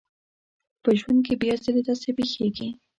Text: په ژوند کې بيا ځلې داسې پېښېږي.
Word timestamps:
په 0.83 0.89
ژوند 0.99 1.19
کې 1.25 1.33
بيا 1.41 1.55
ځلې 1.63 1.81
داسې 1.87 2.09
پېښېږي. 2.17 2.69